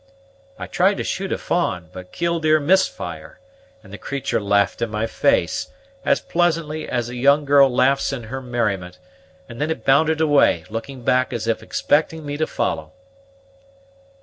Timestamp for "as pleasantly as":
6.03-7.07